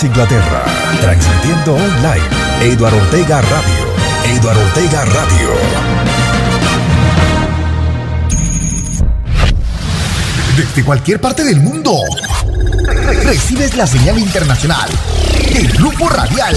[0.00, 0.64] Inglaterra.
[1.02, 2.24] Transmitiendo online.
[2.62, 4.38] Eduardo Ortega Radio.
[4.38, 5.50] Eduardo Ortega Radio.
[10.56, 11.94] Desde cualquier parte del mundo.
[13.22, 14.88] Recibes la señal internacional
[15.52, 16.56] del Grupo Radial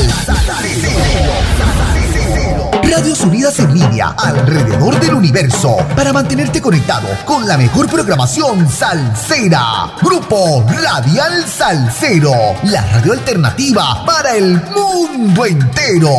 [2.91, 9.93] Radios Unidas en línea alrededor del universo para mantenerte conectado con la mejor programación salsera.
[10.01, 12.31] Grupo Radial Salsero,
[12.63, 16.09] la radio alternativa para el mundo entero.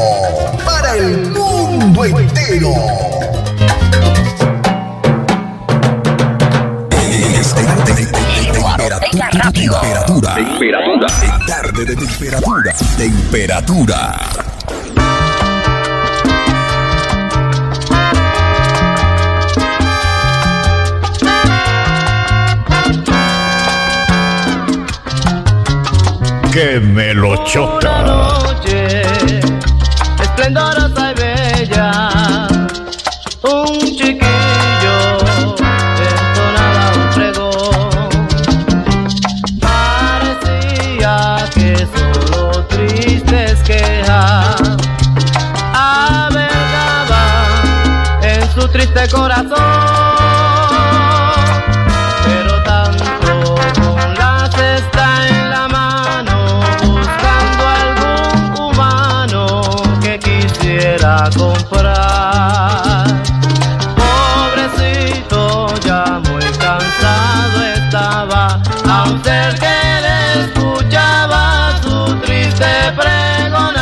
[0.64, 2.72] Para el mundo entero.
[9.12, 10.34] Temperatura.
[10.34, 11.46] Temperatura.
[11.46, 12.74] Tarde de temperatura.
[12.96, 14.55] Temperatura.
[26.56, 28.02] Que me lo chota.
[28.02, 29.02] noche,
[30.22, 32.48] esplendorosa y bella,
[33.42, 34.98] un chiquillo
[36.14, 38.08] entonaba un pregón.
[39.60, 41.14] Parecía
[41.54, 44.56] que solo tristes quejas
[45.74, 47.52] albergaban
[48.22, 50.05] en su triste corazón.
[69.22, 73.76] Ser que le escuchaba su triste pregonar.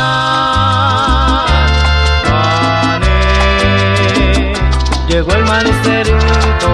[2.29, 3.13] Maní,
[5.07, 6.69] llegó el manicerito,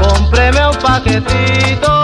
[0.00, 1.95] cómpreme un paquetito,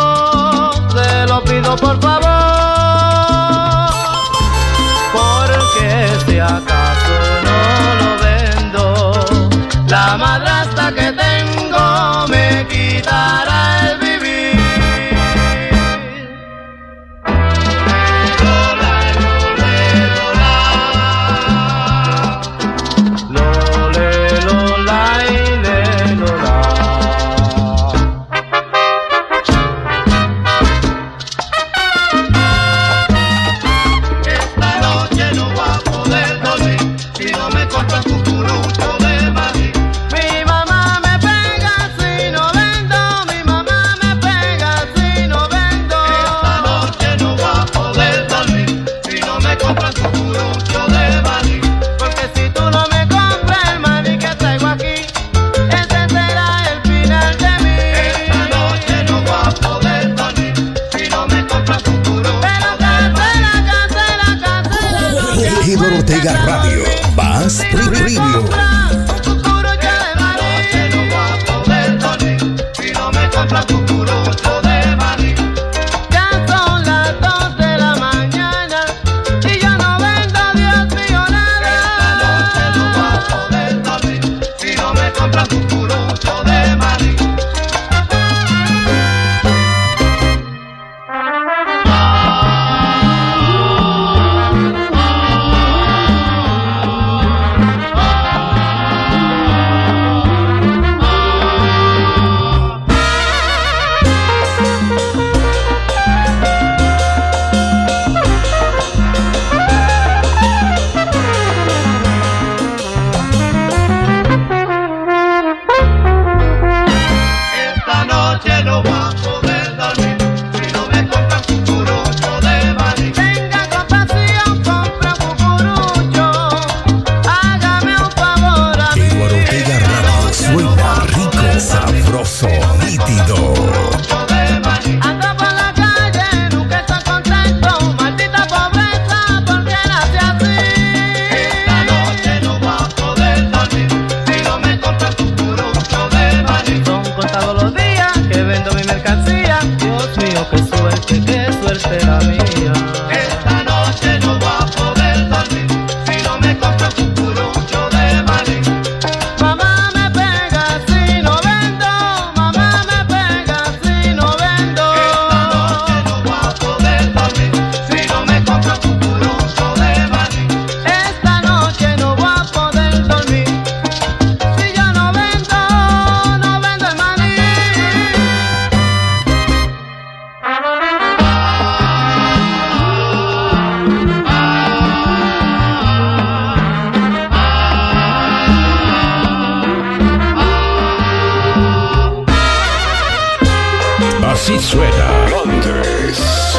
[194.32, 195.28] Así suena.
[195.28, 196.58] Londres.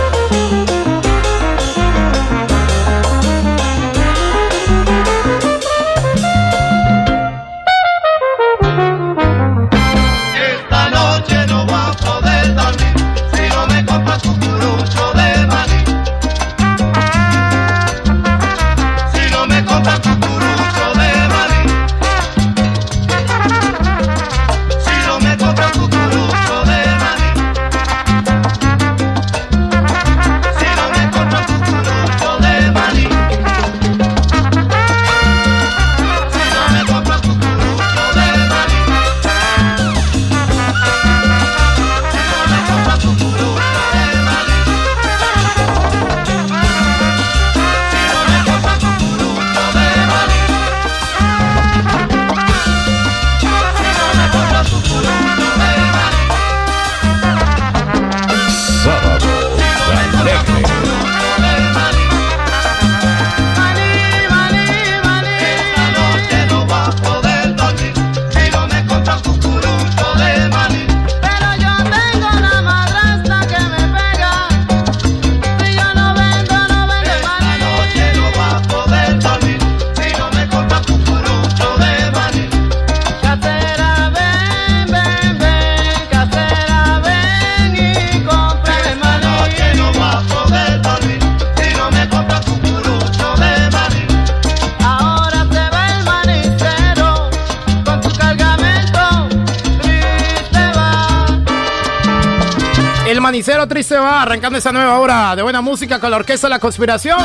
[103.68, 107.20] Triste va arrancando esa nueva hora de buena música con la orquesta La Conspiración.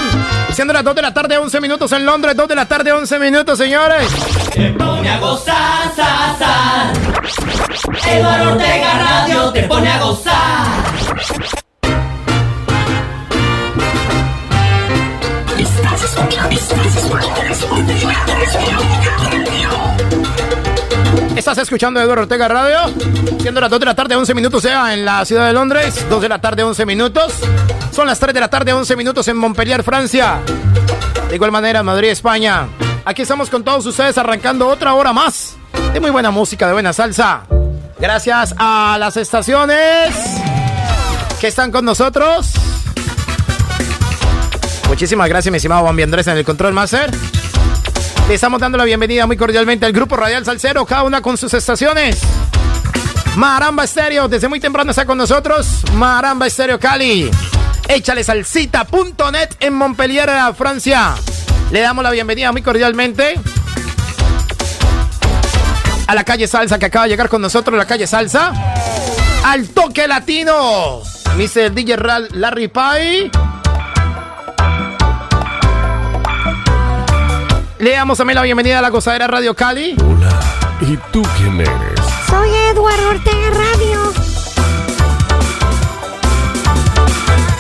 [0.53, 3.19] Siendo las 2 de la tarde, 11 minutos en Londres, 2 de la tarde, 11
[3.19, 4.07] minutos, señores.
[4.53, 6.93] Te pone a gozar, sa,
[8.07, 10.67] Eduardo Ortega Radio te pone a gozar.
[15.59, 17.95] Estás escuchando, Estás escuchando
[21.39, 22.79] Eduardo Ortega Radio,
[23.41, 26.23] siendo las 2 de la tarde, 11 minutos sea en la ciudad de Londres, 2
[26.23, 27.33] de la tarde, 11 minutos.
[27.93, 30.41] Son las 3 de la tarde, 11 minutos en Montpellier, Francia.
[31.29, 32.67] De igual manera, Madrid, España.
[33.05, 35.57] Aquí estamos con todos ustedes arrancando otra hora más
[35.93, 37.43] de muy buena música, de buena salsa.
[38.01, 40.15] Gracias a las estaciones
[41.41, 42.53] que están con nosotros.
[44.89, 47.11] Muchísimas gracias, mi estimado Juan Andrés en el Control Master.
[48.29, 51.55] Le estamos dando la bienvenida muy cordialmente al grupo Radial Salcero, cada una con sus
[51.55, 52.21] estaciones.
[53.37, 55.83] Maramba Estéreo, desde muy temprano está con nosotros.
[55.95, 57.31] Maramba Estéreo Cali.
[57.89, 61.15] Échale salsita.net en Montpellier, Francia.
[61.71, 63.41] Le damos la bienvenida muy cordialmente
[66.07, 68.53] a la calle Salsa que acaba de llegar con nosotros, la calle Salsa.
[69.45, 71.01] Al toque latino,
[71.35, 71.73] Mr.
[71.73, 71.97] DJ
[72.33, 73.31] Larry Pie.
[77.79, 79.95] Le damos también la bienvenida a la gozadera Radio Cali.
[80.05, 80.41] Hola,
[80.81, 82.01] ¿y tú quién eres?
[82.29, 84.13] Soy Eduardo Ortega Radio.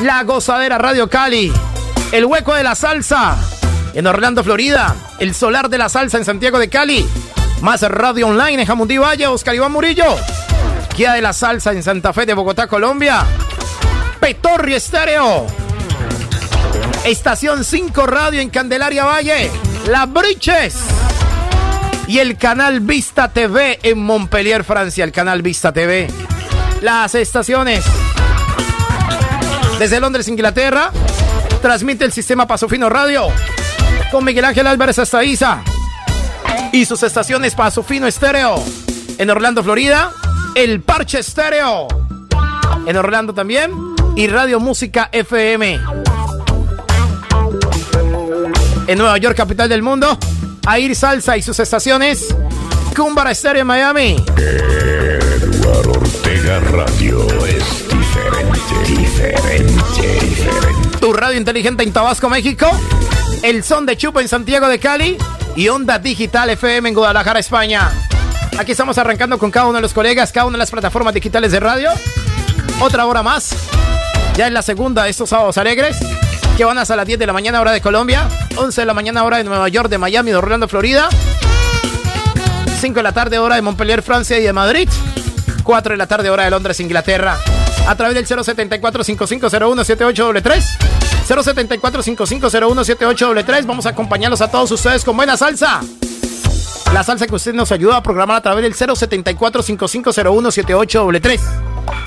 [0.03, 1.53] La gozadera Radio Cali.
[2.11, 3.37] El hueco de la salsa.
[3.95, 4.97] En Orlando, Florida.
[5.21, 7.09] El solar de la salsa en Santiago de Cali.
[7.63, 10.17] Más radio online en Jamundí Valle, Oscar Iván Murillo.
[10.97, 13.25] Guía de la salsa en Santa Fe de Bogotá, Colombia.
[14.19, 15.47] Petorri Estéreo.
[17.05, 19.68] Estación 5 Radio en Candelaria Valle.
[19.89, 20.77] Las Briches.
[22.07, 25.03] Y el canal Vista TV en Montpellier, Francia.
[25.03, 26.09] El canal Vista TV.
[26.83, 27.85] Las estaciones.
[29.79, 30.91] Desde Londres, Inglaterra.
[31.63, 33.29] Transmite el sistema Pasofino Radio.
[34.11, 35.63] Con Miguel Ángel Álvarez hasta Isa.
[36.73, 38.63] Y sus estaciones Pasofino Estéreo.
[39.17, 40.13] En Orlando, Florida.
[40.55, 41.89] El Parche Estéreo.
[42.87, 43.73] En Orlando también.
[44.17, 46.08] Y Radio Música FM
[48.89, 50.19] en Nueva York, capital del mundo.
[50.75, 52.35] Air Salsa y sus estaciones.
[52.97, 54.17] Cumbara Estéreo en Miami.
[54.37, 60.99] Eduardo Ortega Radio es diferente, diferente, diferente.
[60.99, 62.67] Tu radio inteligente en Tabasco, México.
[63.43, 65.19] El son de Chupa en Santiago de Cali.
[65.55, 67.91] Y Onda Digital FM en Guadalajara, España.
[68.59, 71.53] Aquí estamos arrancando con cada uno de los colegas, cada una de las plataformas digitales
[71.53, 71.91] de radio.
[72.81, 73.55] Otra hora más.
[74.37, 75.99] Ya en la segunda de estos sábados alegres
[76.59, 79.23] que van hasta las 10 de la mañana hora de Colombia, 11 de la mañana
[79.23, 81.09] hora de Nueva York, de Miami, de Orlando, Florida,
[82.81, 84.89] 5 de la tarde hora de Montpellier, Francia y de Madrid,
[85.63, 87.39] 4 de la tarde hora de Londres, Inglaterra,
[87.87, 90.33] a través del 074 5501 78
[91.29, 93.35] 074 5501 78
[93.65, 95.81] Vamos a acompañarlos a todos ustedes con buena salsa.
[96.93, 101.07] La salsa que usted nos ayuda a programar a través del 074 5501 78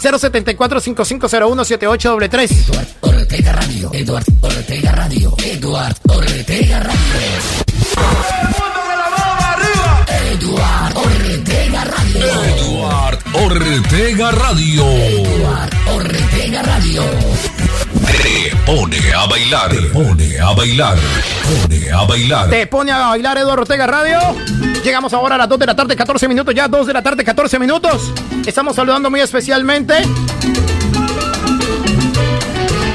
[0.02, 2.50] 074-5501-7833.
[2.50, 3.90] Eduard Ortega Radio.
[3.94, 5.36] Eduard Ortega Radio.
[5.38, 7.00] Eduard Ortega Radio.
[10.08, 12.44] Eduard Ortega Radio.
[12.44, 14.88] Eduard Ortega Radio.
[14.88, 17.04] Eduard Ortega Radio.
[18.08, 19.70] Te pone a bailar.
[19.70, 20.98] Te pone a bailar.
[20.98, 22.50] Pone a bailar.
[22.50, 24.20] Te pone a bailar Eduardo Ortega Radio.
[24.84, 26.56] Llegamos ahora a las 2 de la tarde, 14 minutos.
[26.56, 28.12] Ya 2 de la tarde, 14 minutos.
[28.46, 29.94] Estamos saludando muy especialmente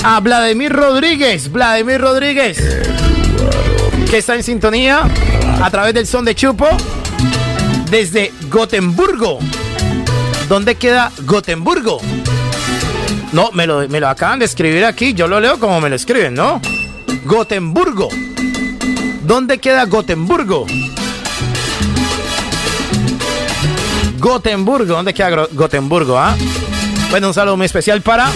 [0.02, 1.50] a Vladimir Rodríguez.
[1.50, 2.58] Vladimir Rodríguez.
[4.10, 5.02] Que está en sintonía
[5.62, 6.66] a través del son de Chupo.
[7.88, 9.38] Desde Gotemburgo.
[10.48, 12.00] ¿Dónde queda Gotemburgo?
[13.32, 15.14] No, me lo, me lo acaban de escribir aquí.
[15.14, 16.60] Yo lo leo como me lo escriben, ¿no?
[17.24, 18.08] Gotemburgo.
[19.22, 20.66] ¿Dónde queda Gotemburgo?
[24.26, 24.96] Gotemburgo.
[24.96, 26.18] ¿Dónde queda Gotemburgo?
[26.18, 26.36] Ah?
[27.10, 28.28] Bueno, un saludo muy especial para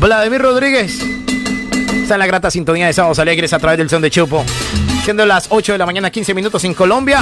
[0.00, 0.98] Vladimir Rodríguez.
[2.02, 4.44] Está en la grata sintonía de Sábados Alegres a través del son de Chupo.
[5.04, 7.20] Siendo las 8 de la mañana, 15 minutos en Colombia,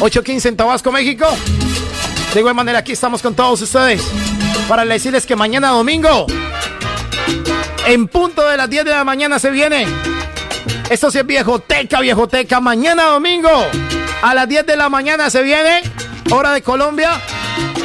[0.00, 1.26] 8.15 en Tabasco, México.
[2.34, 4.02] De igual manera, aquí estamos con todos ustedes
[4.68, 6.26] para decirles que mañana domingo,
[7.86, 9.86] en punto de las 10 de la mañana, se viene.
[10.90, 12.58] Esto sí es viejoteca, viejoteca.
[12.58, 13.64] Mañana domingo,
[14.22, 15.82] a las 10 de la mañana, se viene.
[16.30, 17.12] Hora de Colombia,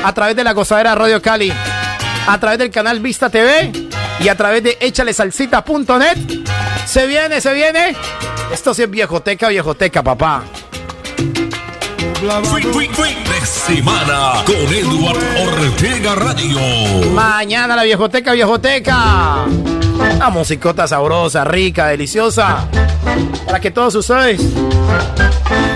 [0.03, 1.51] a través de la gozadera Radio Cali,
[2.27, 3.71] a través del canal Vista TV
[4.19, 6.17] y a través de échalesalsita.net.
[6.85, 7.95] Se viene, se viene.
[8.51, 10.43] Esto sí es viejoteca, viejoteca, papá.
[12.23, 16.59] De semana con Eduard Ortega Radio.
[17.11, 19.45] Mañana la viejoteca, viejoteca.
[20.15, 22.67] Una musicota sabrosa, rica, deliciosa.
[23.45, 24.41] Para que todos ustedes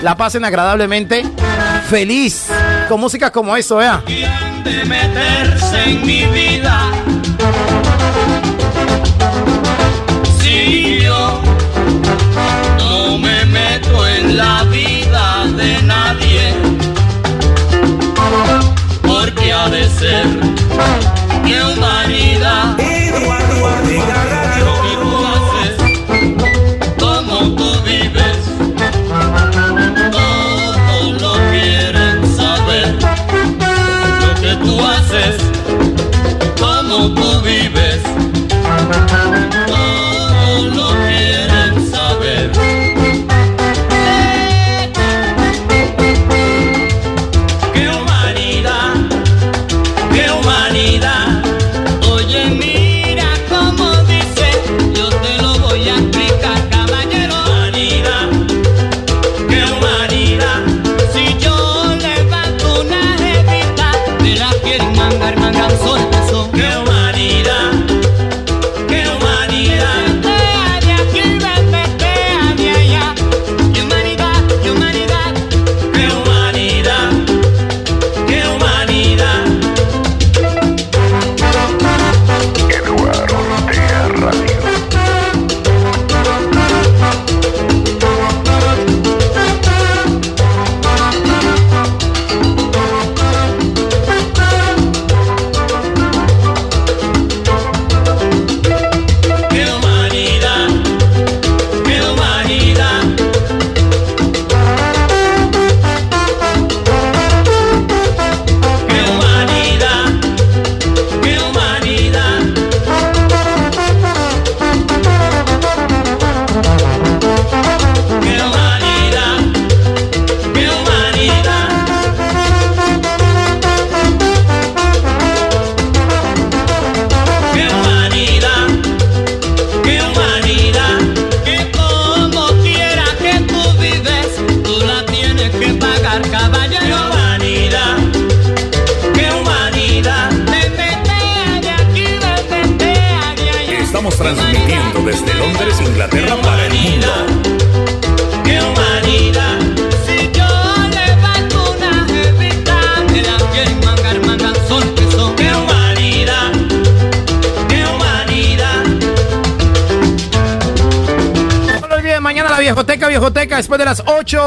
[0.01, 1.23] la pasen agradablemente,
[1.89, 2.47] feliz,
[2.87, 4.03] con música como eso, vea.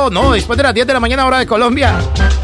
[0.00, 1.98] Las 8, no, después de las 10 de la mañana, hora de Colombia.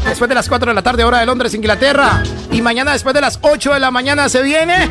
[0.05, 2.23] Después de las 4 de la tarde, hora de Londres, Inglaterra.
[2.51, 4.87] Y mañana, después de las 8 de la mañana, se viene.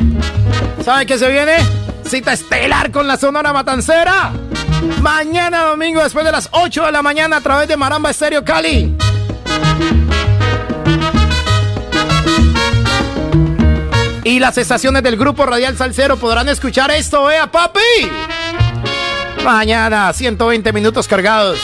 [0.83, 1.57] ¿Sabe qué se viene?
[2.05, 4.31] Cita estelar con la Sonora Matancera.
[5.01, 8.95] Mañana domingo, después de las 8 de la mañana, a través de Maramba Estéreo Cali.
[14.23, 17.79] Y las estaciones del grupo Radial Salcero podrán escuchar esto, ¿eh, papi?
[19.43, 21.59] Mañana, 120 minutos cargados.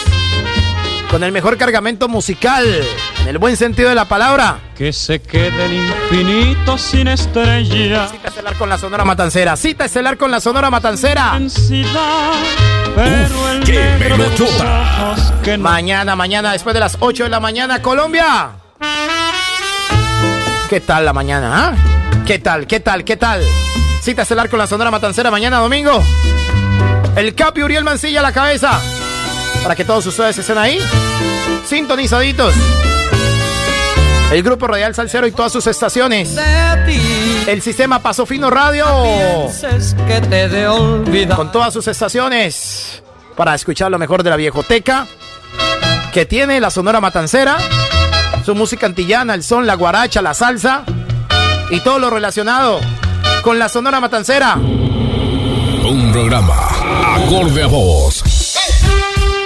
[1.13, 2.65] Con el mejor cargamento musical,
[3.21, 4.57] en el buen sentido de la palabra.
[4.75, 8.07] Que se quede el infinito sin estrella.
[8.07, 9.55] Cita estelar con la Sonora Matancera.
[9.55, 11.39] Cita estelar con la Sonora Matancera.
[12.95, 13.63] Pero el
[15.43, 18.49] qué no Mañana, mañana, después de las 8 de la mañana, Colombia.
[20.67, 21.75] ¿Qué tal la mañana, ah?
[22.25, 23.43] ¿Qué tal, qué tal, qué tal?
[24.01, 26.03] Cita estelar con la Sonora Matancera mañana domingo.
[27.15, 28.81] El Capi Uriel Mancilla a la cabeza.
[29.61, 30.79] Para que todos ustedes estén ahí.
[31.67, 32.53] Sintonizaditos.
[34.31, 36.35] El Grupo Radial Salcero y todas sus estaciones.
[37.47, 38.85] El sistema Paso Fino Radio.
[41.35, 43.03] Con todas sus estaciones
[43.35, 45.07] para escuchar lo mejor de la viejoteca
[46.11, 47.57] que tiene la Sonora Matancera,
[48.45, 50.83] su música antillana, el son, la guaracha, la salsa
[51.69, 52.79] y todo lo relacionado
[53.41, 54.55] con la Sonora Matancera.
[54.55, 56.55] Un programa
[57.15, 58.32] acorde a vos.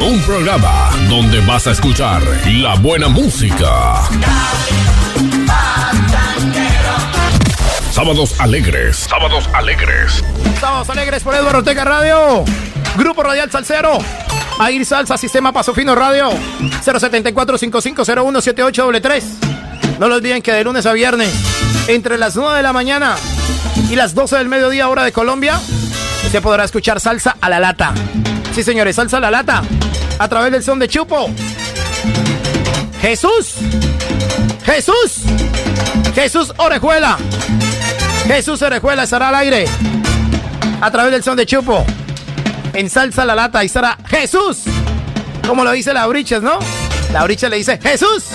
[0.01, 4.01] Un programa donde vas a escuchar la buena música.
[7.91, 8.95] Sábados alegres.
[8.97, 10.23] Sábados alegres.
[10.59, 12.45] Sábados alegres por Eduardo Ortega Radio,
[12.95, 13.97] Grupo Radial Salcero,
[14.65, 16.29] Air Salsa, Sistema Paso Fino Radio,
[16.85, 19.23] 074-5501-7833.
[19.99, 21.33] No lo olviden que de lunes a viernes,
[21.87, 23.15] entre las 9 de la mañana
[23.89, 25.59] y las 12 del mediodía, hora de Colombia,
[26.31, 27.93] se podrá escuchar salsa a la lata.
[28.53, 29.63] Sí, señores, salsa a la lata,
[30.19, 31.29] a través del son de Chupo.
[33.01, 33.55] Jesús,
[34.65, 35.23] Jesús,
[36.15, 37.17] Jesús Orejuela,
[38.25, 39.65] Jesús Orejuela estará al aire
[40.81, 41.85] a través del son de Chupo.
[42.73, 44.63] En salsa la lata y estará Jesús.
[45.47, 46.59] Como lo dice la Briches, ¿no?
[47.13, 48.25] La Briches le dice Jesús.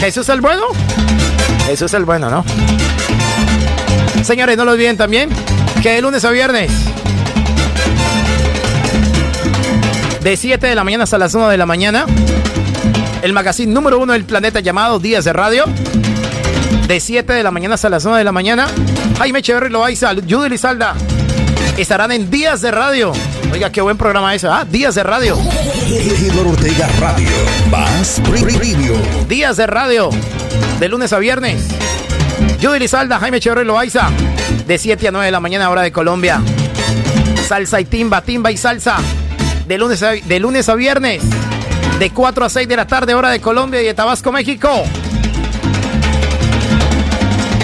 [0.00, 0.64] Jesús el bueno.
[1.66, 2.44] Jesús el bueno, ¿no?
[4.24, 5.30] Señores, no lo olviden también
[5.82, 6.70] que de lunes a viernes,
[10.28, 12.04] de 7 de la mañana hasta las 1 de la mañana,
[13.22, 15.64] el magazine número uno del planeta llamado Días de Radio.
[16.86, 18.66] De 7 de la mañana hasta las 1 de la mañana,
[19.16, 20.94] Jaime Echeverry Loaiza, Judy Lizalda
[21.78, 23.14] estarán en Días de Radio.
[23.50, 24.66] Oiga, qué buen programa ese, ¿ah?
[24.70, 25.38] Días de Radio.
[26.46, 27.28] Ortega Radio.
[27.70, 28.20] Más.
[29.30, 30.10] Días de radio.
[30.78, 31.68] De lunes a viernes.
[32.60, 34.10] Judy Lizalda, Jaime Echeverry Loaiza.
[34.66, 36.42] De 7 a 9 de la mañana, hora de Colombia.
[37.46, 38.98] Salsa y timba, timba y salsa.
[39.68, 41.22] De lunes a, de lunes a viernes.
[41.98, 44.82] De 4 a 6 de la tarde, hora de Colombia y de Tabasco, México.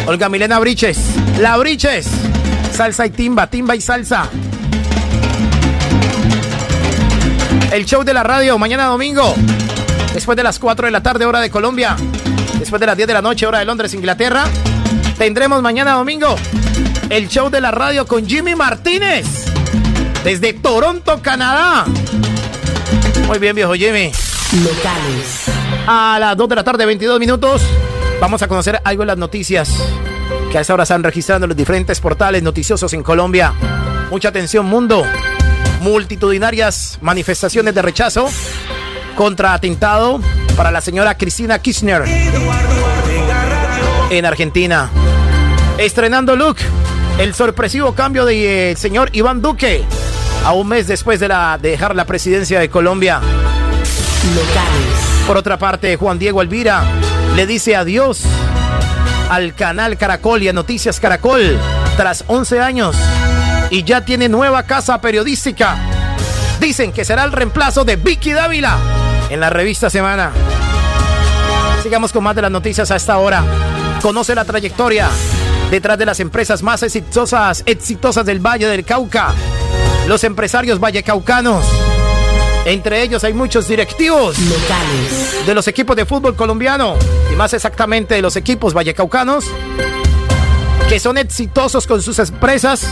[0.06, 0.98] Olga Milena Briches.
[1.40, 2.06] La Briches.
[2.72, 4.28] Salsa y timba, timba y salsa.
[7.72, 9.34] El show de la radio, mañana domingo.
[10.12, 11.96] Después de las 4 de la tarde, hora de Colombia.
[12.58, 14.44] Después de las 10 de la noche, hora de Londres, Inglaterra.
[15.16, 16.36] Tendremos mañana domingo
[17.08, 19.53] el show de la radio con Jimmy Martínez.
[20.24, 21.84] Desde Toronto, Canadá.
[23.26, 24.10] Muy bien, viejo Jimmy.
[24.64, 25.44] Locales.
[25.86, 27.60] A las 2 de la tarde, 22 minutos,
[28.22, 29.68] vamos a conocer algo de las noticias
[30.50, 33.52] que a esa hora están registrando los diferentes portales noticiosos en Colombia.
[34.10, 35.04] Mucha atención, mundo.
[35.82, 38.26] Multitudinarias manifestaciones de rechazo
[39.16, 40.20] contra atentado
[40.56, 42.04] para la señora Cristina Kirchner
[44.08, 44.88] en Argentina.
[45.76, 46.56] Estrenando look,
[47.18, 49.84] el sorpresivo cambio de eh, señor Iván Duque
[50.44, 53.20] a un mes después de, la, de dejar la presidencia de Colombia.
[54.34, 55.24] Locales.
[55.26, 56.84] Por otra parte, Juan Diego Elvira
[57.34, 58.22] le dice adiós
[59.30, 61.58] al canal Caracol y a Noticias Caracol
[61.96, 62.96] tras 11 años
[63.70, 65.76] y ya tiene nueva casa periodística.
[66.60, 68.76] Dicen que será el reemplazo de Vicky Dávila
[69.30, 70.30] en la revista Semana.
[71.82, 73.42] Sigamos con más de las noticias a esta hora.
[74.02, 75.08] Conoce la trayectoria
[75.70, 79.32] detrás de las empresas más exitosas, exitosas del Valle del Cauca.
[80.06, 81.64] Los empresarios vallecaucanos.
[82.66, 85.46] Entre ellos hay muchos directivos Locales.
[85.46, 86.96] de los equipos de fútbol colombiano
[87.30, 89.44] y más exactamente de los equipos vallecaucanos
[90.88, 92.86] que son exitosos con sus empresas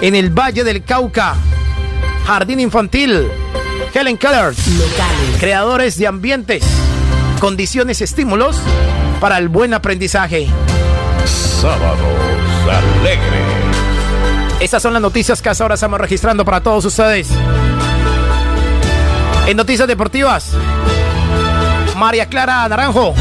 [0.00, 1.34] en el Valle del Cauca,
[2.26, 3.28] Jardín Infantil,
[3.92, 5.38] Helen Keller, Locales.
[5.38, 6.64] creadores de ambientes,
[7.38, 8.56] condiciones y estímulos
[9.20, 10.48] para el buen aprendizaje.
[11.60, 12.00] Sábados
[12.66, 13.20] alegres.
[14.60, 17.28] Estas son las noticias que hasta ahora estamos registrando para todos ustedes.
[19.46, 20.52] En noticias deportivas,
[21.96, 23.12] María Clara Naranjo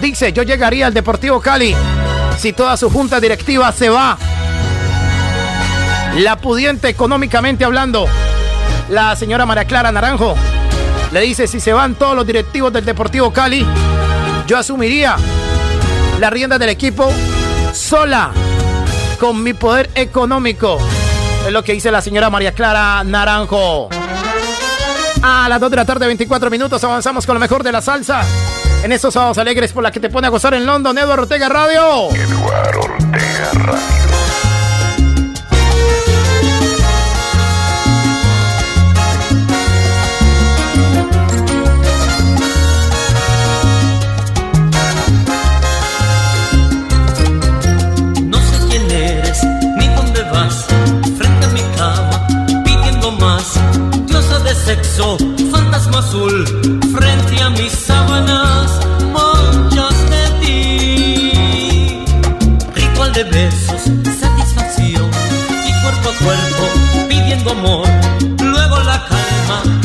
[0.00, 1.76] dice, yo llegaría al Deportivo Cali
[2.38, 4.16] si toda su junta directiva se va.
[6.16, 8.06] La pudiente económicamente hablando,
[8.88, 10.36] la señora María Clara Naranjo
[11.12, 13.66] le dice, si se van todos los directivos del Deportivo Cali,
[14.46, 15.16] yo asumiría
[16.20, 17.10] la rienda del equipo
[17.72, 18.30] sola,
[19.18, 20.78] con mi poder económico.
[21.46, 23.88] Es lo que dice la señora María Clara Naranjo.
[25.22, 28.22] A las 2 de la tarde, 24 minutos, avanzamos con lo mejor de la salsa.
[28.82, 31.48] En estos sábados alegres por la que te pone a gozar en London, Eduardo Ortega
[31.48, 32.10] Radio.
[32.14, 34.09] Eduardo Ortega Radio.
[55.50, 56.44] fantasma azul,
[56.94, 58.80] frente a mis sábanas,
[59.12, 62.04] manchas de ti.
[62.74, 63.82] Ritual de besos,
[64.20, 65.10] satisfacción,
[65.66, 66.64] y cuerpo a cuerpo,
[67.08, 67.88] pidiendo amor,
[68.42, 69.79] luego la calma.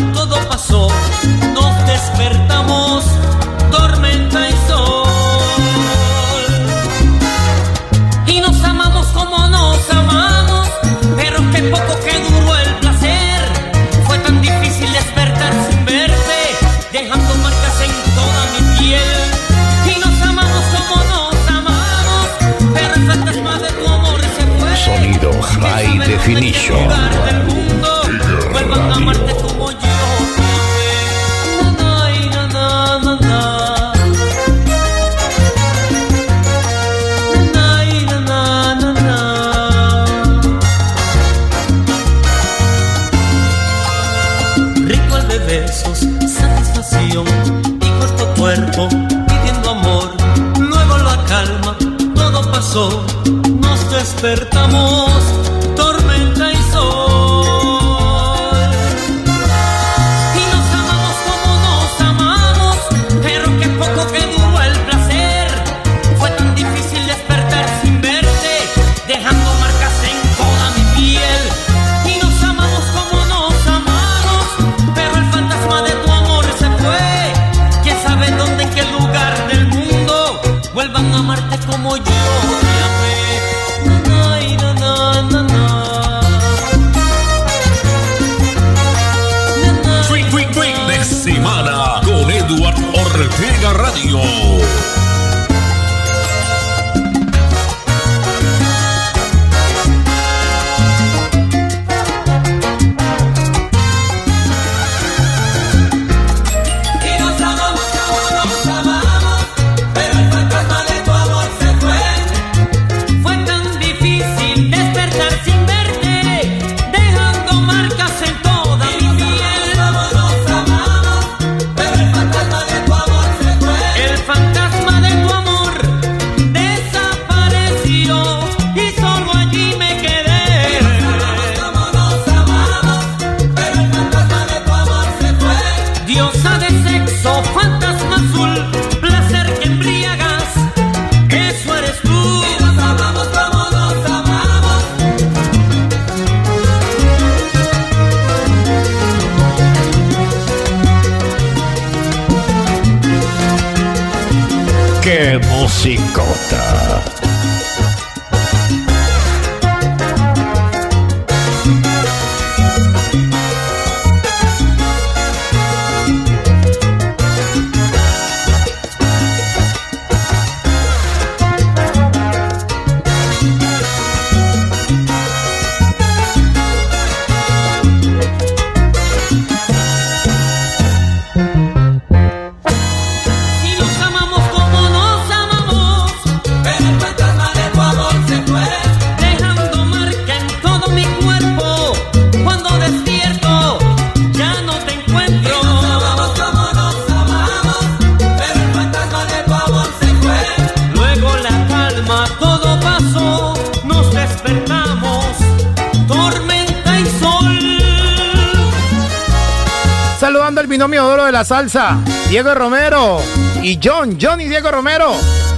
[212.29, 213.19] Diego Romero
[213.61, 215.11] y John, John y Diego Romero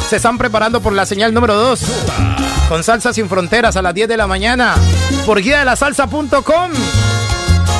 [0.09, 1.79] se están preparando por la señal número 2
[2.67, 4.73] con Salsa Sin Fronteras a las 10 de la mañana
[5.27, 6.71] por guía de la salsa.com.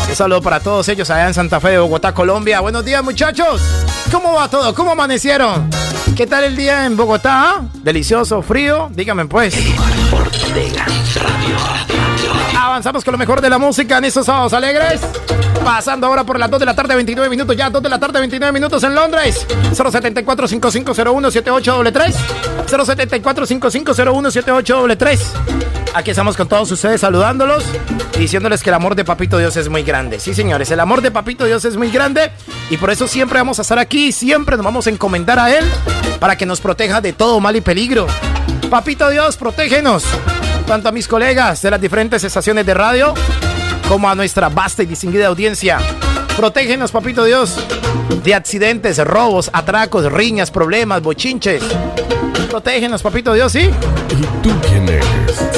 [0.10, 2.60] Un saludo para todos ellos allá en Santa Fe de Bogotá, Colombia.
[2.60, 3.60] Buenos días, muchachos.
[4.12, 4.76] ¿Cómo va todo?
[4.76, 5.68] ¿Cómo amanecieron?
[6.16, 7.56] ¿Qué tal el día en Bogotá?
[7.58, 7.62] ¿Ah?
[7.82, 8.92] ¿Delicioso, frío?
[8.94, 9.56] Díganme pues
[13.58, 15.02] música en estos sábados alegres.
[15.64, 17.56] Pasando ahora por las 2 de la tarde, 29 minutos.
[17.56, 19.46] Ya 2 de la tarde, 29 minutos en Londres.
[19.74, 22.16] 074 5501 7833
[22.68, 25.34] 074 5501 7833
[25.94, 27.64] Aquí estamos con todos ustedes saludándolos
[28.16, 30.20] y diciéndoles que el amor de Papito Dios es muy grande.
[30.20, 32.32] Sí, señores, el amor de Papito Dios es muy grande
[32.70, 35.66] y por eso siempre vamos a estar aquí, siempre nos vamos a encomendar a Él
[36.20, 38.06] para que nos proteja de todo mal y peligro.
[38.70, 40.04] Papito Dios, protégenos,
[40.68, 43.14] tanto a mis colegas de las diferentes estaciones de radio
[43.88, 45.80] como a nuestra vasta y distinguida audiencia.
[46.36, 47.56] Protégenos, Papito Dios,
[48.24, 51.64] de accidentes, robos, atracos, riñas, problemas, bochinches.
[52.50, 53.70] Protégenos, Papito Dios, ¿sí?
[54.12, 55.06] ¿Y tú quién eres?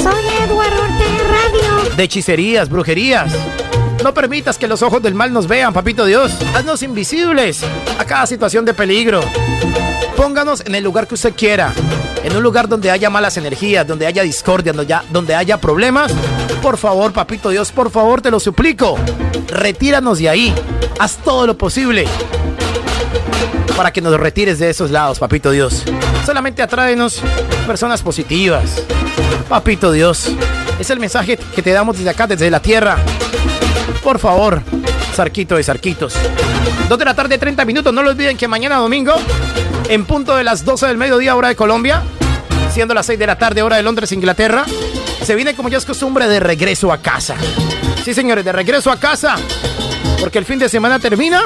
[0.00, 1.96] Soy Eduardo Ortega Radio.
[1.96, 3.32] de hechicerías, brujerías.
[4.04, 6.32] No permitas que los ojos del mal nos vean, papito Dios.
[6.54, 7.62] Haznos invisibles
[7.98, 9.20] a cada situación de peligro.
[10.16, 11.74] Pónganos en el lugar que usted quiera.
[12.24, 14.72] En un lugar donde haya malas energías, donde haya discordia,
[15.10, 16.12] donde haya, problemas.
[16.62, 18.98] Por favor, papito Dios, por favor, te lo suplico.
[19.48, 20.54] Retíranos de ahí.
[20.98, 22.06] Haz todo lo posible
[23.80, 25.84] para que nos retires de esos lados, papito Dios.
[26.26, 27.22] Solamente atráenos
[27.66, 28.82] personas positivas.
[29.48, 30.30] Papito Dios,
[30.78, 32.98] es el mensaje que te damos desde acá, desde la tierra.
[34.02, 34.62] Por favor,
[35.14, 36.14] Sarquito de Sarquitos.
[36.88, 37.92] 2 de la tarde, 30 minutos.
[37.92, 39.14] No lo olviden que mañana domingo,
[39.88, 42.02] en punto de las 12 del mediodía, hora de Colombia,
[42.72, 44.64] siendo las 6 de la tarde, hora de Londres, Inglaterra,
[45.24, 47.36] se viene como ya es costumbre de regreso a casa.
[48.04, 49.36] Sí, señores, de regreso a casa.
[50.20, 51.42] Porque el fin de semana termina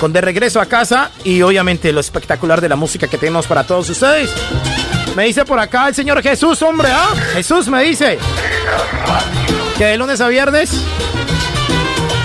[0.00, 3.64] con de regreso a casa y obviamente lo espectacular de la música que tenemos para
[3.64, 4.30] todos ustedes.
[5.14, 7.10] Me dice por acá el señor Jesús, hombre, ¿ah?
[7.34, 8.18] Jesús me dice
[9.78, 10.72] que de lunes a viernes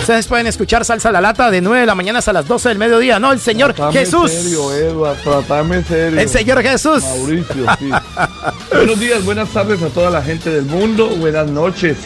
[0.07, 2.69] ustedes pueden escuchar Salsa a la Lata de 9 de la mañana hasta las 12
[2.69, 3.19] del mediodía.
[3.19, 4.31] No, el señor Tratame Jesús.
[4.31, 6.17] serio, Edward, tratame serio.
[6.17, 7.03] El señor Jesús.
[7.03, 7.89] Mauricio, sí.
[8.73, 11.09] Buenos días, buenas tardes a toda la gente del mundo.
[11.09, 11.97] Buenas noches.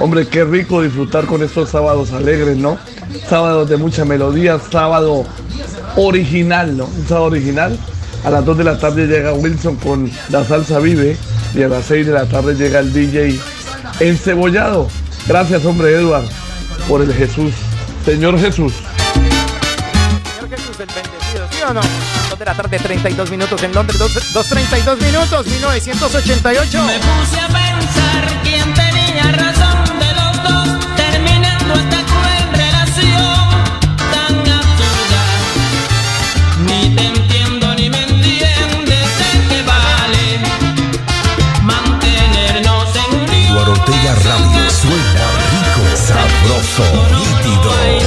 [0.00, 2.78] Hombre, qué rico disfrutar con estos sábados alegres, ¿no?
[3.28, 5.24] Sábados de mucha melodía, sábado
[5.94, 6.86] original, ¿no?
[6.86, 7.78] Un sábado original.
[8.24, 11.16] A las 2 de la tarde llega Wilson con La Salsa Vive
[11.54, 13.38] y a las 6 de la tarde llega el DJ
[14.00, 14.88] Encebollado.
[15.28, 16.24] Gracias, hombre, Edward,
[16.90, 17.54] por el Jesús.
[18.04, 18.72] Señor Jesús.
[19.14, 21.80] Señor Jesús, el bendecido, ¿sí o no?
[22.30, 26.84] 2 de la tarde, 32 minutos en Londres, 2, 2.32 minutos, 1988.
[26.84, 29.59] Me puse a pensar quién tenía razón
[46.40, 46.82] sabroso,
[47.16, 47.99] nítido.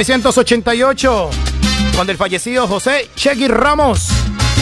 [0.00, 1.28] 1988,
[1.94, 4.08] cuando el fallecido José Chegui Ramos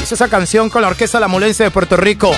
[0.03, 2.33] hizo esa canción con la Orquesta La Mulense de Puerto Rico.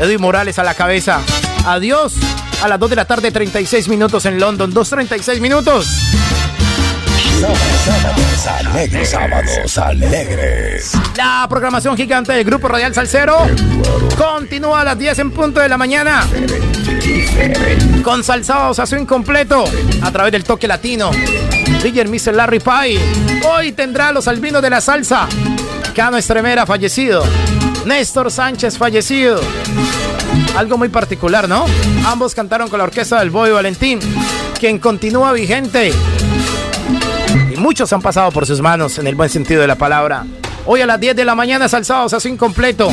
[0.00, 1.20] Edwin Morales a la cabeza.
[1.64, 2.14] Adiós
[2.60, 4.74] a las 2 de la tarde, 36 minutos en London.
[4.74, 5.86] 2.36 minutos.
[7.84, 9.10] Sábados alegres.
[9.10, 10.92] Sábados alegres.
[11.16, 13.46] La programación gigante del Grupo Radial Salcero
[14.18, 16.26] continúa a las 10 en punto de la mañana.
[18.02, 19.64] Con salsados a su incompleto
[20.02, 21.12] a través del toque latino.
[21.82, 22.34] DJ Mr.
[22.34, 23.00] Larry Pie.
[23.48, 25.26] Hoy tendrá los albinos de la salsa.
[25.94, 27.24] Cano Estremera fallecido.
[27.86, 29.40] Néstor Sánchez fallecido.
[30.56, 31.64] Algo muy particular, ¿no?
[32.04, 33.98] Ambos cantaron con la orquesta del Boy Valentín,
[34.58, 35.92] quien continúa vigente.
[37.50, 40.26] Y muchos han pasado por sus manos en el buen sentido de la palabra.
[40.66, 42.90] Hoy a las 10 de la mañana, salsados a su incompleto.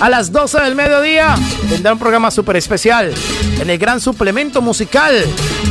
[0.00, 1.36] A las 12 del mediodía
[1.68, 3.14] tendrá un programa súper especial
[3.60, 5.14] en el gran suplemento musical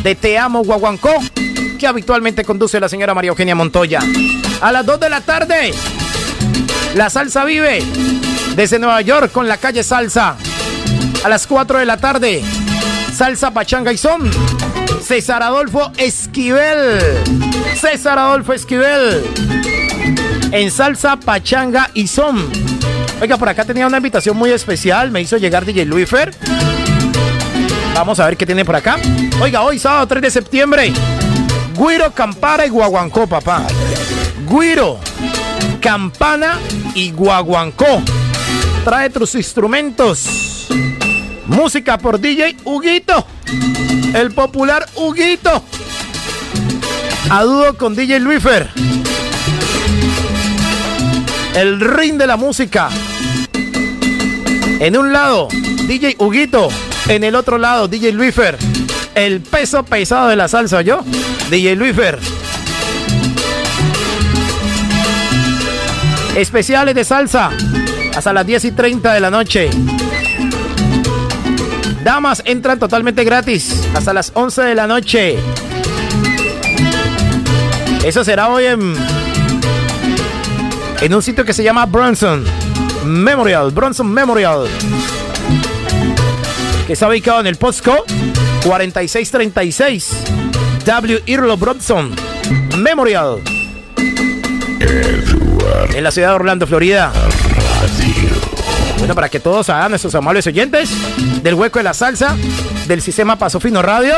[0.04, 1.16] de Te Amo Guaguancó,
[1.80, 4.02] que habitualmente conduce la señora María Eugenia Montoya.
[4.62, 5.74] A las 2 de la tarde,
[6.94, 7.82] la salsa vive
[8.56, 10.36] desde Nueva York con la calle Salsa.
[11.24, 12.44] A las 4 de la tarde,
[13.16, 14.30] salsa pachanga y son.
[15.02, 17.00] César Adolfo Esquivel.
[17.80, 19.24] César Adolfo Esquivel.
[20.52, 22.48] En salsa pachanga y son.
[23.22, 25.12] Oiga, por acá tenía una invitación muy especial.
[25.12, 26.36] Me hizo llegar DJ Luifer.
[27.96, 28.98] Vamos a ver qué tiene por acá.
[29.42, 30.94] Oiga, hoy sábado 3 de septiembre.
[31.80, 33.66] Guiro, Campana y Guaguancó, papá.
[34.50, 35.00] Guiro,
[35.80, 36.60] Campana
[36.94, 38.04] y Guaguancó.
[38.84, 40.68] Trae tus instrumentos.
[41.46, 43.26] Música por DJ Huguito.
[44.14, 45.64] El popular Huguito.
[47.30, 48.70] A dúo con DJ Luifer.
[51.56, 52.90] El ring de la música.
[54.82, 55.48] En un lado,
[55.88, 56.68] DJ Huguito.
[57.08, 58.58] En el otro lado, DJ Luifer.
[59.16, 61.06] El peso pesado de la salsa, ¿yo?
[61.50, 62.20] DJ Luifer.
[66.36, 67.50] Especiales de salsa.
[68.16, 69.70] Hasta las 10 y 30 de la noche.
[72.04, 73.88] Damas entran totalmente gratis.
[73.96, 75.38] Hasta las 11 de la noche.
[78.04, 78.96] Eso será hoy en.
[81.02, 82.44] En un sitio que se llama Bronson
[83.06, 83.72] Memorial.
[83.72, 84.68] Bronson Memorial.
[86.86, 88.06] Que está ubicado en el Postco
[88.64, 90.39] 4636.
[90.90, 91.22] W.
[91.28, 92.16] Irlo Bronson
[92.80, 93.44] Memorial.
[95.94, 97.14] En la ciudad de Orlando, Florida.
[98.98, 100.90] Bueno, para que todos hagan nuestros amables oyentes
[101.44, 102.36] del hueco de la salsa,
[102.88, 104.16] del sistema Paso Fino Radio,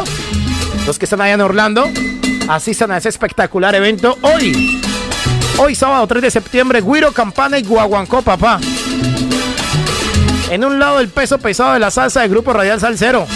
[0.88, 1.90] los que están allá en Orlando,
[2.48, 4.82] asistan a ese espectacular evento hoy.
[5.58, 8.62] Hoy sábado 3 de septiembre, Guiro, Campana y Guaguancó, papá.
[10.50, 13.28] En un lado el peso pesado de la salsa del grupo Radial Salcero.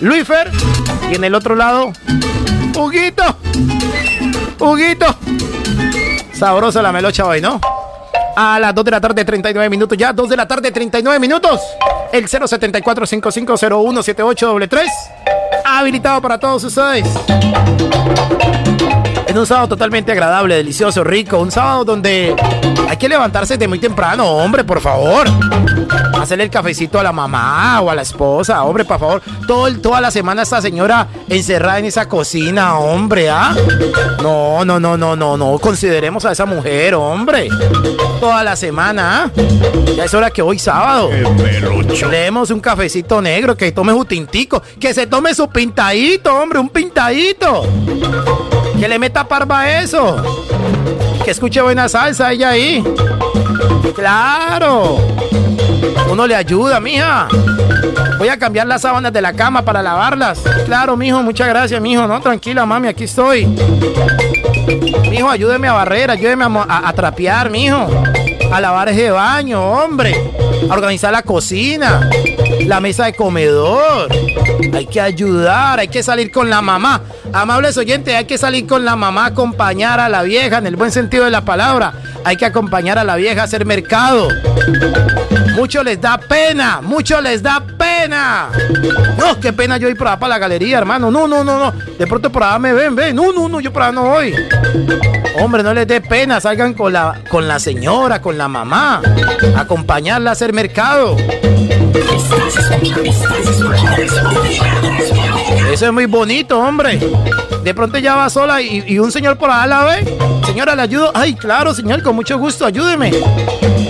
[0.00, 0.50] Luifer.
[1.10, 1.92] Y en el otro lado,
[2.78, 3.24] Huguito.
[4.60, 5.06] Huguito.
[6.32, 7.60] Sabrosa la melocha hoy, ¿no?
[8.36, 9.98] A las 2 de la tarde, 39 minutos.
[9.98, 11.60] Ya, 2 de la tarde, 39 minutos.
[12.12, 14.86] El 074-5501-7833.
[15.64, 17.04] Habilitado para todos ustedes.
[19.38, 21.38] En un sábado totalmente agradable, delicioso, rico.
[21.38, 22.34] Un sábado donde
[22.88, 25.28] hay que levantarse de muy temprano, hombre, por favor.
[26.20, 29.22] Hacerle el cafecito a la mamá o a la esposa, hombre, por favor.
[29.46, 33.54] Todo toda la semana esta señora encerrada en esa cocina, hombre, ¿ah?
[34.24, 35.56] No, no, no, no, no, no.
[35.60, 37.48] Consideremos a esa mujer, hombre.
[38.18, 39.40] Toda la semana, ¿ah?
[39.94, 41.10] Ya es hora que hoy sábado.
[42.10, 46.70] Leemos un cafecito negro, que tome su tintico, que se tome su pintadito, hombre, un
[46.70, 47.62] pintadito.
[48.78, 50.16] Que le meta parva a eso.
[51.24, 52.84] Que escuche buena salsa ella ahí.
[53.94, 54.98] Claro.
[56.10, 57.28] Uno le ayuda, mija.
[58.18, 60.40] Voy a cambiar las sábanas de la cama para lavarlas.
[60.66, 62.06] Claro, mijo, muchas gracias, mijo.
[62.06, 63.46] No, tranquila, mami, aquí estoy.
[65.10, 67.86] Mijo, ayúdeme a barrer, ayúdeme a, a trapear, mijo.
[68.52, 70.14] A lavar ese baño, hombre.
[70.68, 72.08] A organizar la cocina.
[72.68, 74.08] La mesa de comedor.
[74.74, 77.00] Hay que ayudar, hay que salir con la mamá.
[77.32, 80.92] Amables oyentes, hay que salir con la mamá, acompañar a la vieja en el buen
[80.92, 81.94] sentido de la palabra.
[82.24, 84.28] Hay que acompañar a la vieja a hacer mercado.
[85.54, 88.50] Mucho les da pena, mucho les da pena.
[89.16, 91.10] No, qué pena yo ir por allá para la galería, hermano.
[91.10, 91.72] No, no, no, no.
[91.72, 93.16] De pronto por allá me ven, ven.
[93.16, 94.34] No, no, no, yo por allá no voy.
[95.40, 99.00] Hombre, no les dé pena, salgan con la, con la señora, con la mamá.
[99.56, 101.16] Acompañarla a hacer mercado.
[105.72, 106.98] Eso es muy bonito, hombre.
[107.62, 110.16] De pronto ya va sola y, un señor por allá la ve.
[110.46, 111.10] Señora, ¿le ayudo?
[111.14, 113.12] Ay, claro, señor, con mucho gusto, ayúdeme.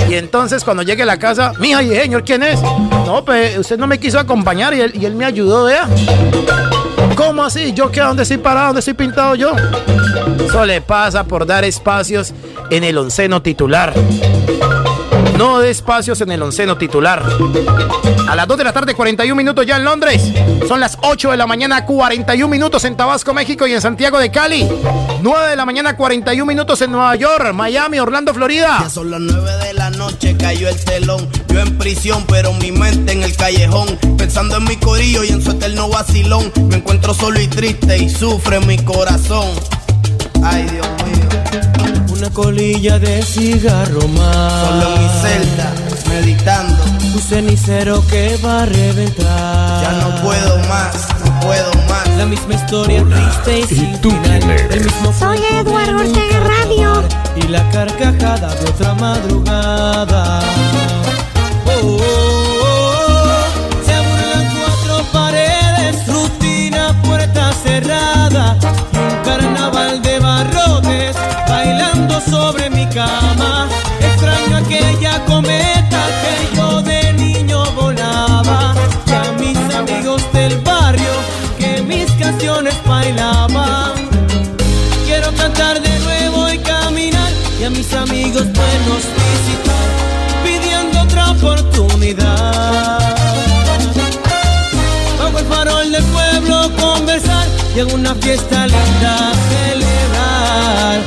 [0.08, 2.60] Y entonces cuando llegue a la casa, mija, y señor, ¿quién es?
[3.06, 5.88] No, pues usted no me quiso acompañar y él, y él me ayudó, vea.
[7.16, 7.72] ¿Cómo así?
[7.72, 8.00] ¿Yo qué?
[8.00, 8.66] ¿A ¿Dónde estoy parado?
[8.68, 9.52] ¿Dónde estoy pintado yo?
[10.46, 12.32] Eso le pasa por dar espacios
[12.70, 13.92] en el onceno titular.
[15.38, 17.24] No de espacios en el onceno titular.
[18.28, 20.32] A las 2 de la tarde, 41 minutos ya en Londres.
[20.66, 24.32] Son las 8 de la mañana, 41 minutos en Tabasco, México y en Santiago de
[24.32, 24.68] Cali.
[25.22, 28.78] 9 de la mañana, 41 minutos en Nueva York, Miami, Orlando, Florida.
[28.80, 31.28] Ya son las 9 de la noche, cayó el telón.
[31.54, 33.96] Yo en prisión, pero mi mente en el callejón.
[34.18, 36.52] Pensando en mi corillo y en su eterno vacilón.
[36.68, 39.46] Me encuentro solo y triste y sufre mi corazón.
[40.42, 41.87] Ay, Dios mío.
[42.28, 44.68] Una colilla de cigarro más.
[44.68, 45.72] Solo en mi celda,
[46.10, 46.84] meditando.
[47.14, 49.82] Un cenicero que va a reventar.
[49.82, 52.06] Ya no puedo más, no puedo más.
[52.18, 54.50] La misma historia triste y sin final.
[54.70, 57.02] El mismo Soy Eduardo Ortega Radio.
[57.36, 60.40] y la carcajada de otra madrugada.
[61.64, 63.86] Oh, oh, oh, oh.
[63.86, 68.58] Se burlan cuatro paredes, rutina, puerta cerrada.
[68.92, 70.67] Un carnaval de barrotes
[72.20, 73.68] sobre mi cama.
[74.00, 78.74] Extraño aquella cometa que yo de niño volaba.
[79.06, 81.14] Y a mis amigos del barrio
[81.58, 83.92] que mis canciones bailaban.
[85.06, 89.88] Quiero cantar de nuevo y caminar y a mis amigos buenos visitar,
[90.44, 92.98] pidiendo otra oportunidad.
[95.18, 101.00] Bajo el farol del pueblo conversar y en una fiesta linda celebrar.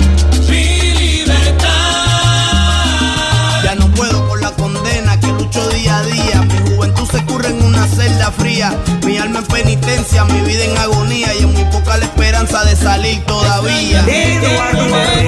[6.82, 8.76] Juventud se curre en una celda fría.
[9.06, 11.34] Mi alma en penitencia, mi vida en agonía.
[11.36, 14.04] Y en muy poca la esperanza de salir todavía.
[14.08, 15.28] Eduardo del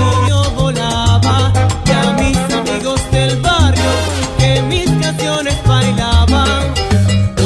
[0.00, 1.52] niño volaba
[1.84, 3.92] y a mis amigos del barrio
[4.38, 6.74] que mis canciones bailaban.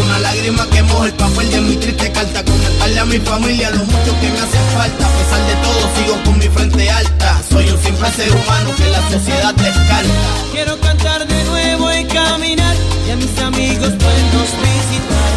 [0.05, 2.45] Una lágrima que moja el papel de mi triste carta.
[2.45, 5.07] Comentarle a mi familia lo mucho que me hace falta.
[5.07, 7.41] A pesar de todo, sigo con mi frente alta.
[7.51, 10.15] Soy un simple ser humano que la sociedad descarta.
[10.53, 12.75] Quiero cantar de nuevo caminar
[13.07, 15.31] y a mis amigos buenos visitar,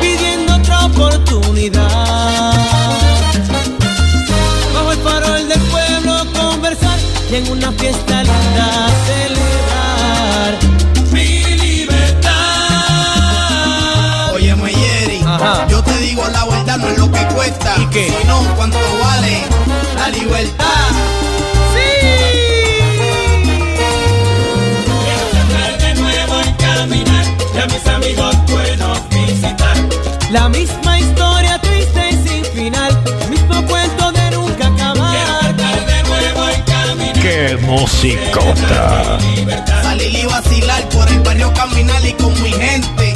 [0.00, 2.52] pidiendo otra oportunidad.
[4.74, 6.98] Bajo el farol del pueblo conversar
[7.30, 10.58] y en una fiesta linda celebrar.
[11.12, 12.32] Mi libertad.
[14.34, 15.20] Oye, Mayeri,
[15.68, 17.74] yo te digo la verdad, no es lo que cuesta.
[17.78, 18.14] ¿Y qué?
[18.20, 19.42] Sino cuánto vale
[19.96, 20.61] la libertad.
[28.02, 29.76] Amigos buenos visitar.
[30.30, 32.98] La misma historia triste y sin final,
[33.30, 35.54] mismo cuento de nunca acabar.
[35.54, 37.22] Quiero de nuevo y caminar.
[37.22, 39.18] ¡Qué musicota!
[39.82, 43.11] Salir y vacilar por el barrio caminar y con mi gente.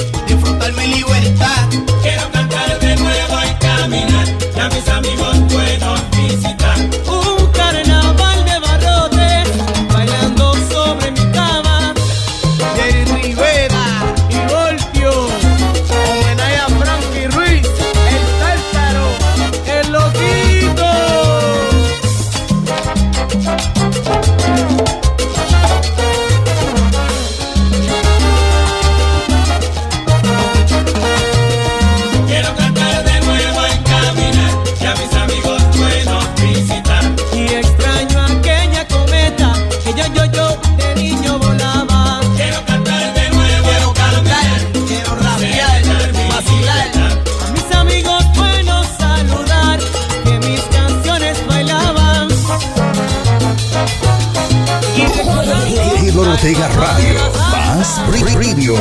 [56.47, 57.32] Ortega Radio.
[57.51, 58.76] Más Radio.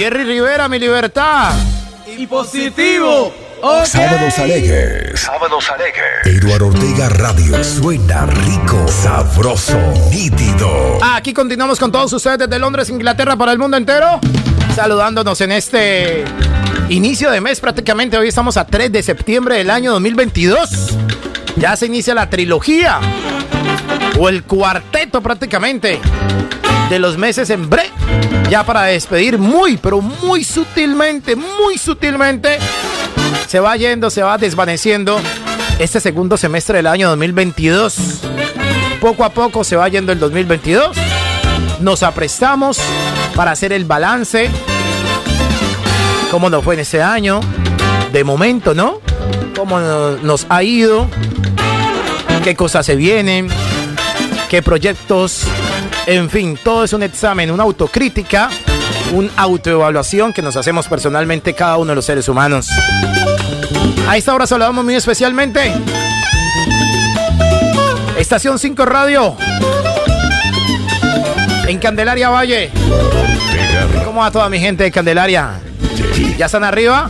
[0.00, 1.52] Jerry Rivera, mi libertad.
[2.06, 3.34] Y positivo.
[3.84, 5.20] Sábados alegres.
[5.20, 6.24] Sábados alegres.
[6.24, 7.62] Eduardo Ortega Radio.
[7.62, 9.78] Suena rico, sabroso,
[10.10, 10.98] nítido.
[11.02, 14.20] Aquí continuamos con todos ustedes desde Londres, Inglaterra, para el mundo entero.
[14.74, 16.24] Saludándonos en este
[16.88, 18.16] inicio de mes prácticamente.
[18.16, 20.96] Hoy estamos a 3 de septiembre del año 2022.
[21.56, 23.00] Ya se inicia la trilogía.
[24.18, 26.00] O el cuarteto prácticamente.
[26.88, 27.90] De los meses en bre.
[28.50, 32.58] Ya para despedir muy, pero muy sutilmente, muy sutilmente
[33.46, 35.20] se va yendo, se va desvaneciendo
[35.78, 38.22] este segundo semestre del año 2022.
[39.00, 40.96] Poco a poco se va yendo el 2022.
[41.78, 42.78] Nos aprestamos
[43.36, 44.50] para hacer el balance.
[46.32, 47.40] Cómo nos fue en ese año.
[48.12, 49.00] De momento, ¿no?
[49.56, 51.08] Cómo nos ha ido.
[52.42, 53.48] Qué cosas se vienen.
[54.50, 55.44] Qué proyectos.
[56.06, 58.50] En fin, todo es un examen, una autocrítica,
[59.12, 62.66] una autoevaluación que nos hacemos personalmente cada uno de los seres humanos.
[64.08, 65.72] A esta hora saludamos muy especialmente.
[68.18, 69.36] Estación 5 Radio.
[71.68, 72.72] En Candelaria Valle.
[74.04, 75.60] ¿Cómo va toda mi gente de Candelaria?
[76.36, 77.08] ¿Ya están arriba?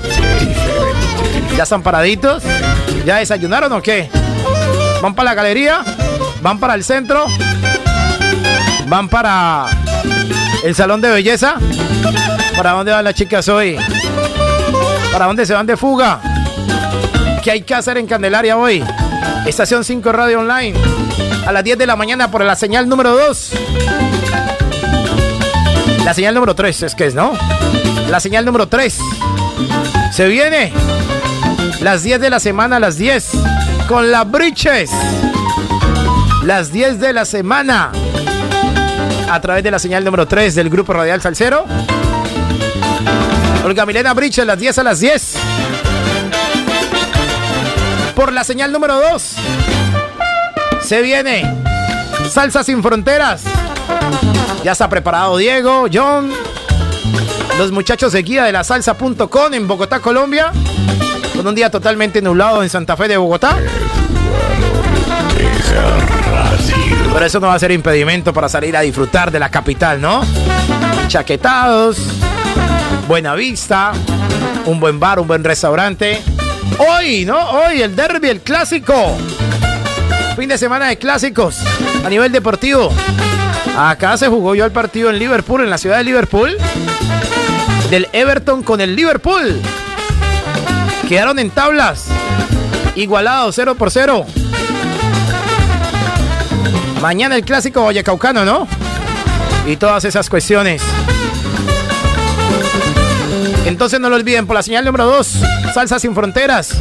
[1.56, 2.42] ¿Ya están paraditos?
[3.06, 4.10] ¿Ya desayunaron o qué?
[5.00, 5.82] ¿Van para la galería?
[6.42, 7.26] ¿Van para el centro?
[8.86, 9.66] ¿Van para
[10.64, 11.56] el salón de belleza?
[12.56, 13.76] ¿Para dónde van las chicas hoy?
[15.12, 16.20] ¿Para dónde se van de fuga?
[17.42, 18.82] ¿Qué hay que hacer en Candelaria hoy?
[19.46, 20.78] Estación 5 Radio Online.
[21.46, 23.52] A las 10 de la mañana por la señal número 2.
[26.04, 27.32] La señal número 3 es que es, ¿no?
[28.08, 28.98] La señal número 3.
[30.12, 30.72] Se viene.
[31.80, 33.30] Las 10 de la semana a las 10.
[33.88, 34.90] Con las briches.
[36.50, 37.92] Las 10 de la semana.
[39.30, 41.64] A través de la señal número 3 del Grupo Radial Salcero.
[43.64, 45.34] Olga Milena Briches, las 10 a las 10
[48.16, 49.36] por la señal número 2.
[50.82, 51.56] Se viene
[52.28, 53.44] Salsa sin Fronteras.
[54.64, 56.32] Ya está preparado Diego, John,
[57.58, 60.50] los muchachos de guía de la salsa.com en Bogotá, Colombia.
[61.36, 63.56] Con un día totalmente nublado en Santa Fe de Bogotá.
[67.12, 70.22] Pero eso no va a ser impedimento para salir a disfrutar de la capital, ¿no?
[71.08, 71.98] Chaquetados,
[73.08, 73.92] buena vista,
[74.66, 76.22] un buen bar, un buen restaurante
[76.78, 77.38] Hoy, ¿no?
[77.50, 79.16] Hoy el derby, el clásico.
[80.36, 81.58] Fin de semana de clásicos
[82.04, 82.90] a nivel deportivo.
[83.76, 86.56] Acá se jugó yo el partido en Liverpool, en la ciudad de Liverpool.
[87.90, 89.60] Del Everton con el Liverpool.
[91.06, 92.06] Quedaron en tablas.
[92.94, 94.24] Igualados 0 por 0.
[97.00, 98.68] Mañana el clásico Vallecaucano, ¿no?
[99.66, 100.82] Y todas esas cuestiones.
[103.64, 105.40] Entonces no lo olviden, por la señal número 2,
[105.72, 106.72] Salsa sin Fronteras,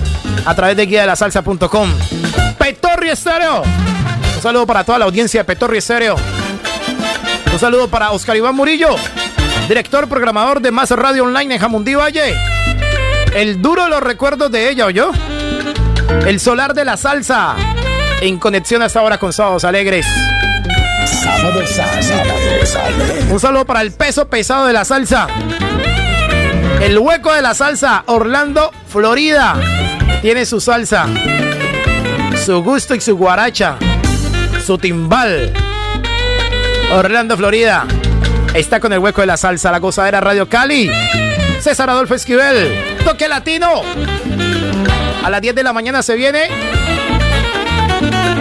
[0.46, 1.94] a través de guía de la salsa.com.
[2.58, 3.64] Petorri Estéreo.
[4.36, 6.16] Un saludo para toda la audiencia de Petorri Estéreo.
[7.52, 8.96] Un saludo para Oscar Iván Murillo,
[9.68, 12.36] director programador de Más Radio Online en Jamundí Valle.
[13.34, 15.12] El duro de los recuerdos de ella, ¿o yo?
[16.26, 17.56] El solar de la salsa.
[18.22, 20.06] En conexión hasta ahora con Sábados Alegres.
[23.30, 25.28] Un saludo para el peso pesado de la salsa.
[26.82, 29.56] El hueco de la salsa, Orlando, Florida.
[30.22, 31.08] Tiene su salsa,
[32.46, 33.78] su gusto y su guaracha,
[34.66, 35.54] su timbal.
[36.92, 37.86] Orlando, Florida.
[38.54, 40.92] Está con el hueco de la salsa, la gozadera Radio Cali.
[41.62, 43.82] César Adolfo Esquivel, toque latino.
[45.24, 46.50] A las 10 de la mañana se viene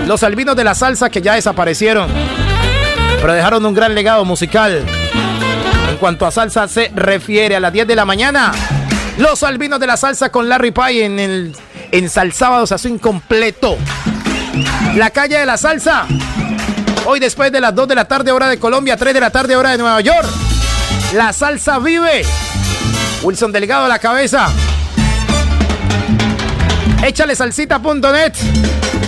[0.07, 2.11] los albinos de la salsa que ya desaparecieron,
[3.21, 4.85] pero dejaron un gran legado musical.
[5.91, 8.53] En cuanto a salsa se refiere, a las 10 de la mañana,
[9.19, 11.57] los albinos de la salsa con Larry Pie en el
[11.91, 13.77] en Salsábados a su incompleto.
[14.97, 16.07] La calle de la salsa.
[17.07, 19.57] Hoy después de las 2 de la tarde hora de Colombia, 3 de la tarde
[19.57, 20.29] hora de Nueva York.
[21.15, 22.23] La salsa vive.
[23.23, 24.49] Wilson Delgado a la cabeza.
[27.03, 28.33] Échale salsita.net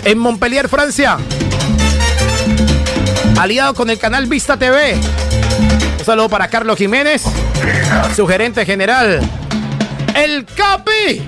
[0.05, 1.19] en Montpellier, Francia.
[3.39, 4.99] Aliado con el canal Vista TV.
[5.99, 7.23] Un saludo para Carlos Jiménez,
[8.15, 9.21] su gerente general.
[10.15, 11.23] El Capi.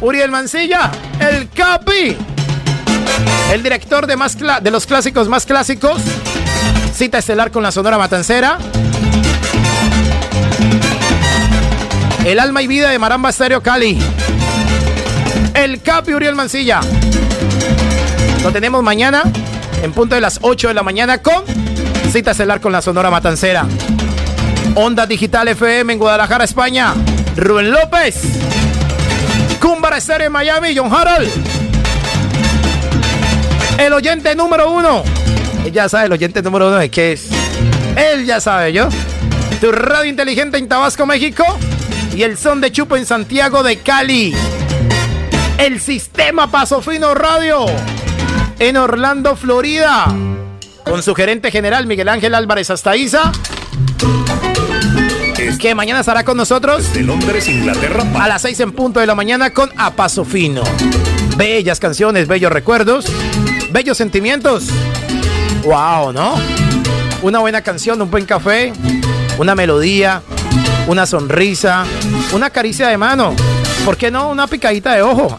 [0.00, 2.16] Uriel Mancilla, el Capi.
[3.52, 6.02] El director de, más de los clásicos más clásicos.
[6.94, 8.58] Cita estelar con la Sonora Matancera.
[12.24, 13.98] El alma y vida de Maramba Estéreo Cali.
[15.54, 16.80] El Capi Uriel Mancilla.
[18.44, 19.22] Lo tenemos mañana
[19.82, 21.44] en punto de las 8 de la mañana con
[22.12, 23.66] cita estelar con la Sonora Matancera.
[24.74, 26.92] Onda Digital FM en Guadalajara, España.
[27.36, 28.20] Rubén López.
[29.62, 31.30] Cumbar Estéreo en Miami, John Harold.
[33.78, 35.02] El oyente número uno.
[35.64, 37.30] Él ya sabe el oyente número uno de qué es.
[37.96, 38.90] Él ya sabe, yo.
[39.62, 41.44] Tu radio inteligente en Tabasco, México.
[42.14, 44.34] Y el son de Chupo en Santiago de Cali.
[45.56, 47.64] El sistema Paso Fino Radio.
[48.58, 50.06] En Orlando, Florida.
[50.84, 53.32] Con su gerente general Miguel Ángel Álvarez Astaiza.
[55.58, 56.92] Que mañana estará con nosotros.
[56.92, 58.04] De Londres, Inglaterra.
[58.20, 60.62] A las 6 en punto de la mañana con A Paso Fino.
[61.36, 63.06] Bellas canciones, bellos recuerdos,
[63.70, 64.68] bellos sentimientos.
[65.64, 66.34] Wow, ¿no?
[67.22, 68.72] Una buena canción, un buen café,
[69.38, 70.22] una melodía,
[70.86, 71.84] una sonrisa,
[72.32, 73.34] una caricia de mano.
[73.84, 75.38] ¿Por qué no una picadita de ojo?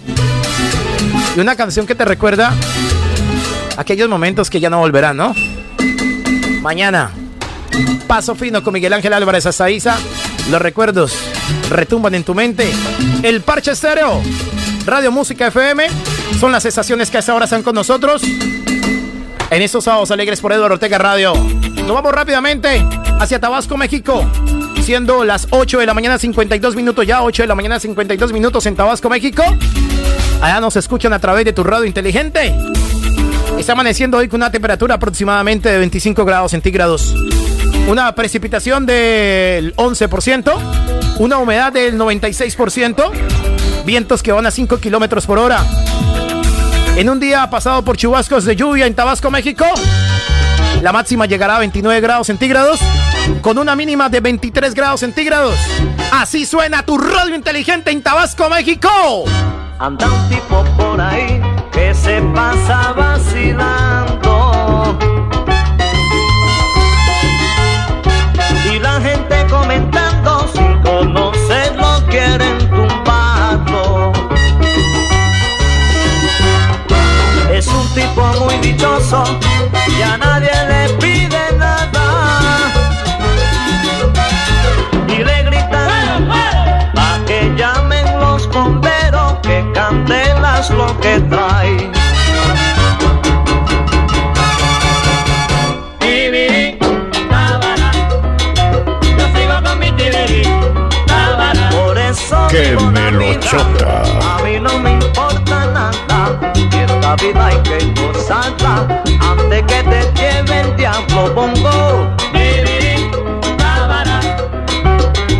[1.35, 2.53] Y una canción que te recuerda
[3.77, 5.35] aquellos momentos que ya no volverán, ¿no?
[6.61, 7.11] Mañana,
[8.07, 9.97] Paso Fino con Miguel Ángel Álvarez Azaiza.
[10.49, 11.17] Los recuerdos
[11.69, 12.69] retumban en tu mente.
[13.23, 14.21] El Parche Estéreo,
[14.85, 15.87] Radio Música FM,
[16.39, 18.21] son las estaciones que a esta hora están con nosotros.
[18.23, 21.33] En estos sábados alegres por Eduardo Ortega Radio.
[21.33, 22.83] Nos vamos rápidamente
[23.19, 24.25] hacia Tabasco, México.
[24.81, 28.65] Siendo las 8 de la mañana 52 minutos, ya 8 de la mañana 52 minutos
[28.65, 29.43] en Tabasco, México.
[30.41, 32.53] Allá nos escuchan a través de tu radio inteligente.
[33.57, 37.15] Está amaneciendo hoy con una temperatura aproximadamente de 25 grados centígrados.
[37.87, 40.53] Una precipitación del 11%.
[41.19, 43.11] Una humedad del 96%.
[43.85, 45.65] Vientos que van a 5 kilómetros por hora.
[46.95, 49.65] En un día pasado por chubascos de lluvia en Tabasco, México.
[50.81, 52.79] La máxima llegará a 29 grados centígrados
[53.41, 55.55] con una mínima de 23 grados centígrados.
[56.11, 58.89] Así suena tu radio inteligente en Tabasco, México.
[59.79, 61.41] Anda un tipo por ahí
[61.95, 64.97] se pasa vacilando.
[68.71, 74.13] Y la gente comentando sin conocerlo quieren tumbarlo.
[77.51, 79.23] Es un tipo muy dichoso
[79.97, 81.54] y a nadie le pide
[100.05, 100.43] tibiri,
[101.07, 101.69] tábara.
[101.69, 104.03] Por eso Que me la lo chota.
[104.35, 106.39] A mí no me importa nada.
[106.55, 108.87] Y esta vida hay que gozarla
[109.31, 112.15] antes que te lleve el diablo bongo.
[112.31, 113.09] Tibiri,
[113.57, 114.19] tábara.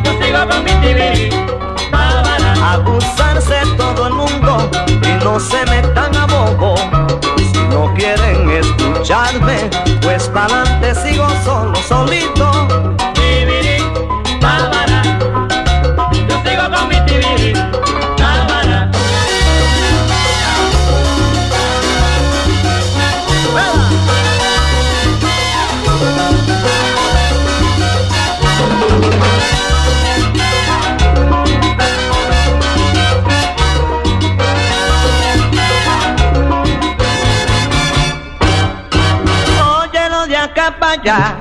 [0.03, 1.30] Yo sigo con mi tibiri,
[1.91, 2.74] tábara.
[2.74, 3.62] Abusarse
[5.26, 6.76] no se metan a bobo.
[7.52, 9.72] Si no quieren escucharme,
[10.04, 12.35] pues para adelante sigo solo, solito.
[41.06, 41.38] ya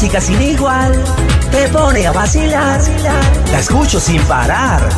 [0.00, 0.92] música sin igual
[1.50, 2.80] te pone a vacilar.
[3.50, 4.88] La escucho sin parar.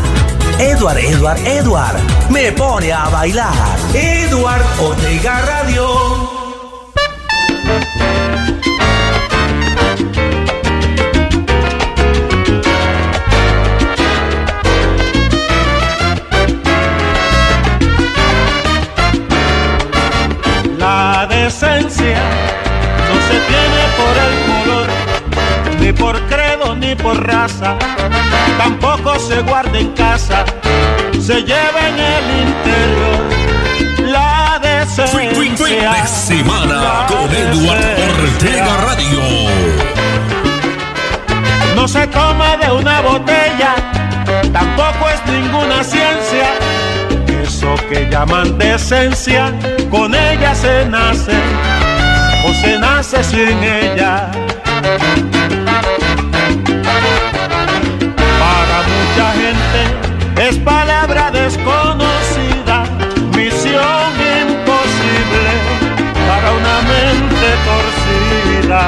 [0.59, 1.99] Edward, Edward, Edward,
[2.29, 3.79] me pone a bailar.
[3.95, 6.40] Edward Ortega Radio.
[26.91, 27.77] Ni por raza.
[28.59, 30.45] Tampoco se guarda en casa,
[31.21, 34.11] se lleva en el interior.
[34.13, 34.37] La.
[35.07, 37.79] Fin de semana con decencia.
[38.23, 39.21] Ortega Radio.
[41.77, 43.75] No se toma de una botella,
[44.53, 46.49] tampoco es ninguna ciencia.
[47.43, 49.53] Eso que llaman decencia,
[49.91, 51.39] con ella se nace
[52.47, 54.31] o se nace sin ella.
[61.43, 62.85] Desconocida,
[63.37, 64.13] misión
[64.43, 65.53] imposible
[66.29, 68.83] para una mente torcida.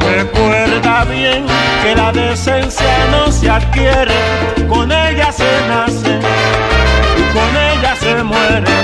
[0.00, 1.46] Recuerda bien
[1.82, 4.18] que la decencia no se adquiere,
[4.68, 6.18] con ella se nace
[7.32, 8.76] con ella se muere.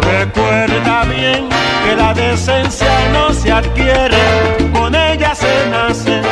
[0.00, 1.48] Recuerda bien
[1.84, 4.22] que la decencia no se adquiere,
[4.72, 6.22] con ella se nace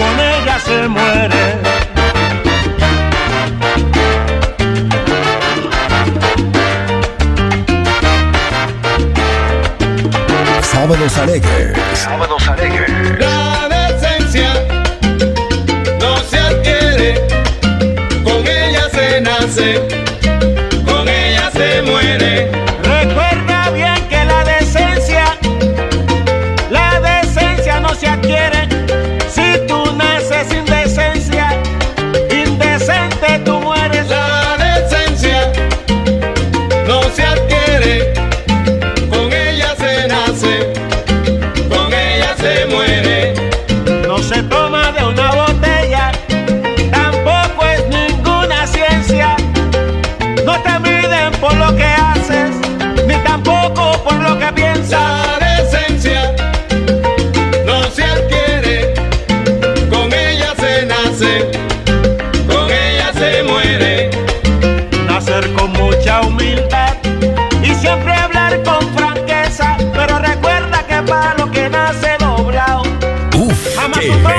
[0.00, 1.58] con ella se muere.
[10.62, 11.78] Sábados alegres.
[11.92, 12.99] Sábados alegres.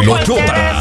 [0.03, 0.80] 有肉的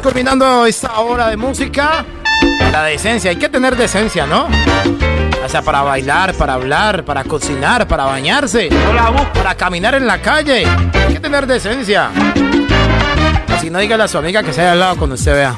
[0.00, 2.04] estamos culminando esta hora de música.
[2.72, 4.48] La decencia, hay que tener decencia, ¿no?
[5.44, 8.70] O sea, para bailar, para hablar, para cocinar, para bañarse,
[9.34, 10.64] para caminar en la calle.
[10.66, 12.10] Hay que tener decencia.
[13.48, 15.56] Así no dígale a su amiga que se haya al lado cuando usted vea.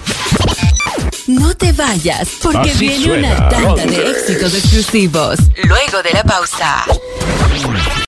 [1.28, 5.38] No te vayas, porque Así viene suena una tanda de éxitos exclusivos.
[5.64, 6.84] Luego de la pausa.